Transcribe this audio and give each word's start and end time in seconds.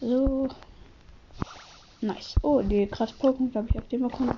So. 0.00 0.48
Nice. 2.02 2.38
Oh, 2.42 2.62
die 2.62 2.86
krass 2.86 3.12
Pokémon, 3.12 3.50
glaube 3.50 3.68
ich, 3.70 3.78
auf 3.78 3.88
dem 3.88 4.04
Account 4.06 4.34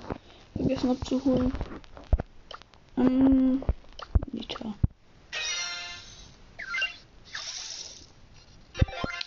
vergessen 0.55 0.89
abzuholen. 0.89 1.53
Ähm, 2.97 3.63
Nita. 4.33 4.73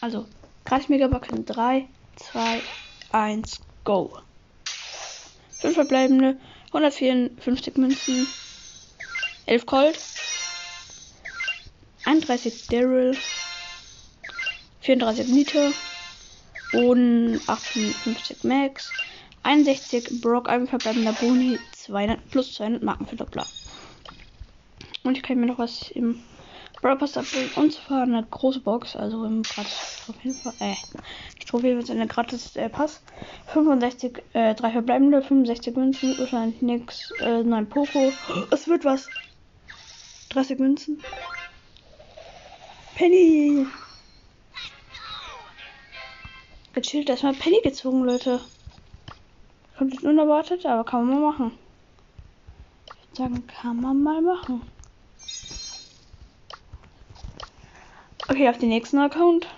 Also, 0.02 0.26
gratis 0.66 0.90
Megabox 0.90 1.28
in 1.30 1.46
3, 1.46 1.88
2, 2.16 2.60
1, 3.12 3.60
go. 3.84 4.18
5 5.60 5.74
verbleibende, 5.74 6.38
154 6.66 7.76
Münzen, 7.78 8.26
11 9.46 9.64
Gold, 9.64 9.98
31 12.04 12.68
Daryl, 12.68 13.16
34 14.80 15.28
Nita 15.28 15.72
und 16.76 17.40
58 17.46 18.44
Max, 18.44 18.92
61 19.42 20.20
Brock, 20.20 20.48
ein 20.48 20.66
verbleibender 20.66 21.12
Boni, 21.12 21.58
200, 21.72 22.30
plus 22.30 22.54
200 22.54 22.82
Marken 22.82 23.06
für 23.06 23.16
Doppler. 23.16 23.46
Und 25.04 25.16
ich 25.16 25.22
kann 25.22 25.38
mir 25.38 25.46
noch 25.46 25.58
was 25.58 25.90
im 25.92 26.20
Brawl 26.82 26.98
Pass 26.98 27.16
abholen. 27.16 27.48
Und 27.56 27.72
zwar 27.72 28.02
eine 28.02 28.22
große 28.30 28.60
Box, 28.60 28.94
also 28.96 29.24
im 29.24 29.42
gratis 29.42 30.02
Trophäen, 30.04 30.36
äh, 30.60 30.74
die 31.40 31.46
Trophäe 31.46 31.76
wird 31.76 31.90
eine 31.90 32.06
gratis 32.06 32.56
äh, 32.56 32.68
Pass. 32.68 33.00
65, 33.46 34.22
äh, 34.34 34.54
drei 34.54 34.72
verbleibende, 34.72 35.22
65 35.22 35.76
Münzen, 35.76 36.18
wahrscheinlich 36.18 36.60
nix, 36.60 37.10
äh, 37.20 37.42
9 37.42 37.68
Poco. 37.68 38.12
Es 38.50 38.68
wird 38.68 38.84
was. 38.84 39.08
30 40.30 40.58
Münzen. 40.58 41.02
Penny. 42.96 43.66
Gechillt, 46.86 47.08
erstmal 47.08 47.34
Penny 47.34 47.60
gezogen, 47.62 48.04
Leute. 48.04 48.40
Kommt 49.76 49.92
jetzt 49.92 50.04
unerwartet, 50.04 50.64
aber 50.66 50.84
kann 50.84 51.04
man 51.04 51.20
mal 51.20 51.32
machen. 51.32 51.58
Ich 52.86 53.18
würde 53.18 53.34
sagen, 53.34 53.46
kann 53.48 53.80
man 53.80 54.02
mal 54.04 54.22
machen. 54.22 54.62
Okay, 58.28 58.48
auf 58.48 58.58
den 58.58 58.68
nächsten 58.68 58.98
Account. 58.98 59.48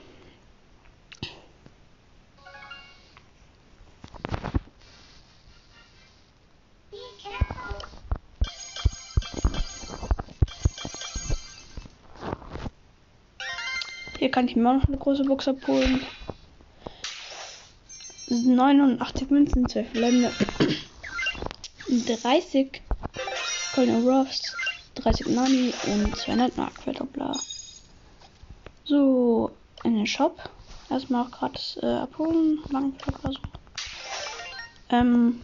Hier 14.18 14.30
kann 14.30 14.48
ich 14.48 14.56
mir 14.56 14.70
auch 14.70 14.76
noch 14.76 14.88
eine 14.88 14.96
große 14.96 15.24
Box 15.24 15.46
abholen. 15.46 16.00
89 18.30 19.30
Münzen, 19.30 19.68
12 19.68 19.94
Länder. 19.94 20.30
30 21.88 22.82
Golden 23.74 24.08
Ruffs, 24.08 24.54
30 24.96 25.28
Nani 25.28 25.72
und 25.86 26.16
200 26.16 26.56
Mark 26.56 26.82
für 26.82 26.92
Doppler. 26.92 27.38
So, 28.84 29.50
in 29.84 29.96
den 29.96 30.06
Shop. 30.06 30.50
Erstmal 30.90 31.24
auch 31.24 31.30
gratis 31.30 31.78
äh, 31.82 31.86
abholen. 31.86 32.58
Langflug 32.70 33.18
so. 33.22 33.38
Ähm, 34.90 35.42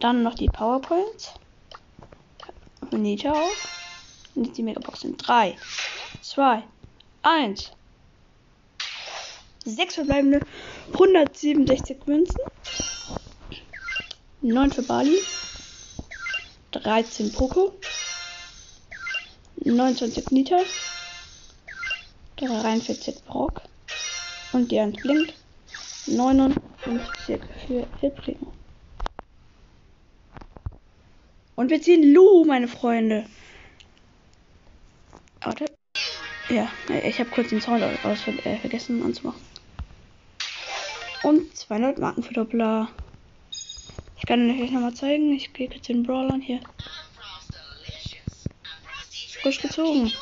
dann 0.00 0.22
noch 0.22 0.34
die 0.34 0.48
Powerpoints. 0.48 1.32
Nita 2.90 3.32
auf. 3.32 3.68
Und 4.34 4.46
jetzt 4.46 4.58
die 4.58 4.62
Megabox 4.62 5.04
in 5.04 5.16
3, 5.16 5.56
2, 6.22 6.62
1. 7.22 7.72
6 9.68 9.94
verbleibende 9.94 10.40
167 10.92 12.06
Münzen. 12.06 12.40
9 14.40 14.70
für 14.70 14.82
Bali. 14.82 15.18
13 16.72 17.32
Poco. 17.32 17.74
29 19.56 20.30
Nita. 20.30 20.58
43 22.36 23.24
Brock. 23.24 23.62
Und 24.52 24.70
die 24.70 24.78
1 24.78 24.96
blinkt. 25.02 25.34
59 26.06 27.40
für 27.66 27.86
Hilprimo. 28.00 28.52
Und 31.56 31.70
wir 31.70 31.82
ziehen 31.82 32.14
Lu, 32.14 32.44
meine 32.44 32.68
Freunde. 32.68 33.26
Warte. 35.42 35.66
Ja, 36.48 36.70
ich 37.04 37.18
habe 37.18 37.28
kurz 37.30 37.50
den 37.50 37.60
Sound 37.60 37.82
aus, 38.04 38.26
äh, 38.26 38.56
vergessen 38.56 39.02
anzumachen. 39.02 39.40
Und 41.22 41.56
200 41.56 41.98
Marken 41.98 42.22
für 42.22 42.34
Doppler. 42.34 42.88
Ich 44.18 44.26
kann 44.26 44.50
euch 44.50 44.70
nochmal 44.70 44.94
zeigen. 44.94 45.32
Ich 45.32 45.52
gehe 45.52 45.68
jetzt 45.68 45.88
den 45.88 46.02
Brawlern 46.04 46.40
hier. 46.40 46.60
Frisch 49.42 49.60
gezogen. 49.60 50.12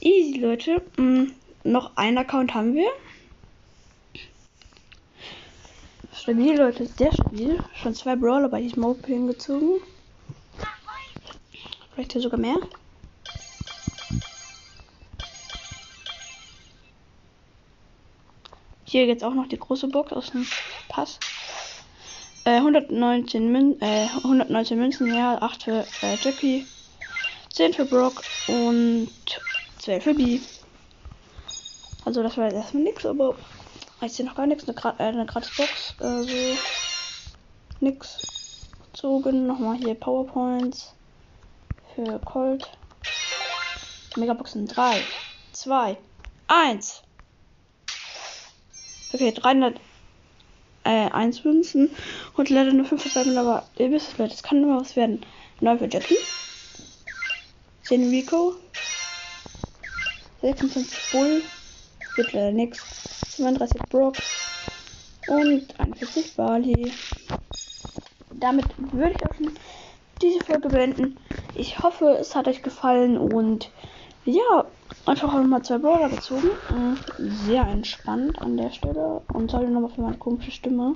Easy, 0.00 0.38
Leute. 0.38 0.82
Hm, 0.96 1.32
noch 1.64 1.96
ein 1.96 2.18
Account 2.18 2.54
haben 2.54 2.74
wir. 2.74 2.90
Stabil, 6.12 6.56
Leute. 6.56 6.86
Sehr 6.86 7.12
stabil. 7.12 7.62
Schon 7.74 7.94
zwei 7.94 8.16
Brawler 8.16 8.48
bei 8.48 8.60
diesem 8.60 8.84
Open 8.84 9.26
gezogen. 9.26 9.80
Vielleicht 11.94 12.12
hier 12.12 12.20
sogar 12.20 12.38
mehr. 12.38 12.56
Hier 18.96 19.04
jetzt 19.04 19.24
auch 19.24 19.34
noch 19.34 19.46
die 19.46 19.58
große 19.58 19.88
Box 19.88 20.10
aus 20.14 20.30
dem 20.30 20.46
Pass. 20.88 21.18
Äh, 22.46 22.56
119, 22.56 23.52
Mün 23.52 23.78
äh, 23.82 24.06
119 24.24 24.78
Münzen, 24.78 25.14
ja, 25.14 25.36
8 25.42 25.64
für 25.64 25.86
äh, 26.00 26.16
Jackie, 26.22 26.66
10 27.52 27.74
für 27.74 27.84
Brock 27.84 28.22
und 28.48 29.10
12 29.80 30.02
für 30.02 30.14
B. 30.14 30.40
Also 32.06 32.22
das 32.22 32.38
war 32.38 32.44
jetzt 32.44 32.54
erstmal 32.54 32.84
nichts, 32.84 33.04
aber 33.04 33.34
ich 34.00 34.14
sehe 34.14 34.24
noch 34.24 34.34
gar 34.34 34.46
nichts. 34.46 34.64
Eine, 34.66 34.72
Gra 34.72 34.94
äh, 34.98 35.02
eine 35.02 35.26
gratis 35.26 35.54
Box, 35.54 35.94
also 36.00 36.32
nix 37.80 38.66
gezogen. 38.94 39.46
Nochmal 39.46 39.76
hier 39.76 39.94
Powerpoints 39.94 40.94
für 41.94 42.18
Colt. 42.20 42.66
Megaboxen 44.16 44.66
3, 44.66 45.02
2, 45.52 45.98
1. 46.48 47.02
Okay, 49.16 49.32
300 49.32 49.80
äh, 50.84 51.10
1 51.10 51.42
Münzen 51.44 51.88
und 52.36 52.50
leider 52.50 52.70
nur 52.74 52.84
5 52.84 53.00
verbleiben, 53.00 53.38
aber 53.38 53.66
ihr 53.78 53.90
wisst 53.90 54.12
es, 54.12 54.18
Leute, 54.18 54.32
das 54.32 54.42
kann 54.42 54.62
immer 54.62 54.78
was 54.78 54.94
werden. 54.94 55.24
9 55.60 55.78
für 55.78 55.88
Jackie, 55.88 56.18
10 57.84 58.10
Rico, 58.10 58.56
26 60.42 61.12
Bull, 61.12 61.42
wird 62.16 62.34
leider 62.34 62.52
nix, 62.52 63.36
32 63.36 63.80
Brock 63.84 64.16
und 65.28 65.80
41 65.80 66.34
Barley. 66.34 66.92
Damit 68.38 68.66
würde 68.92 69.14
ich 69.18 69.24
auch 69.24 69.34
schon 69.34 69.52
diese 70.20 70.44
Folge 70.44 70.68
beenden. 70.68 71.16
Ich 71.54 71.82
hoffe, 71.82 72.18
es 72.20 72.34
hat 72.34 72.48
euch 72.48 72.62
gefallen 72.62 73.16
und 73.16 73.70
ja, 74.26 74.64
einfach 75.06 75.32
mal 75.44 75.62
zwei 75.62 75.78
Brawler 75.78 76.08
gezogen. 76.08 76.50
Äh, 76.70 77.22
sehr 77.46 77.66
entspannt 77.66 78.38
an 78.40 78.56
der 78.56 78.70
Stelle. 78.70 79.22
Und 79.32 79.50
sorry 79.50 79.68
nochmal 79.68 79.90
für 79.90 80.02
meine 80.02 80.16
komische 80.16 80.50
Stimme. 80.50 80.94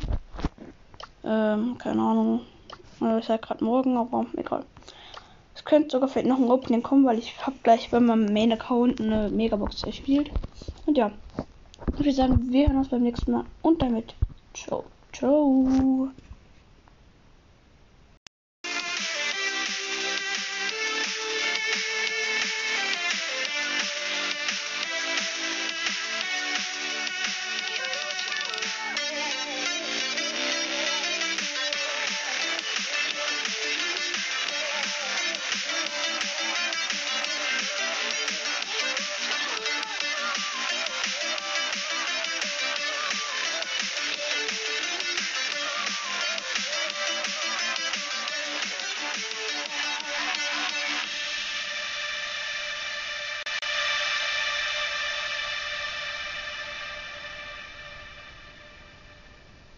Ähm, 1.25 1.77
keine 1.79 2.03
Ahnung. 2.03 2.41
Ich 3.19 3.27
sag 3.27 3.43
gerade 3.43 3.65
morgen, 3.65 3.97
aber 3.97 4.27
egal. 4.37 4.65
Es 5.55 5.65
könnte 5.65 5.91
sogar 5.91 6.09
vielleicht 6.09 6.29
noch 6.29 6.39
ein 6.39 6.51
Opening 6.51 6.83
kommen, 6.83 7.05
weil 7.05 7.19
ich 7.19 7.35
habe 7.47 7.57
gleich 7.63 7.91
bei 7.91 8.01
meinem 8.01 8.33
Main-Account 8.33 9.01
eine 9.01 9.31
Megabox 9.31 9.85
erspielt. 9.85 10.31
Und 10.87 10.99
ja, 10.99 11.11
ich 11.93 11.99
würde 11.99 12.13
sagen, 12.13 12.51
wir 12.51 12.69
hören 12.69 12.79
uns 12.79 12.89
beim 12.89 13.03
nächsten 13.03 13.33
Mal 13.33 13.45
und 13.63 13.81
damit 13.81 14.15
ciao, 14.55 14.85
ciao. 15.13 16.11